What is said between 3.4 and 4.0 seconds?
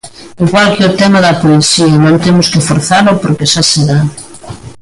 xa se dá.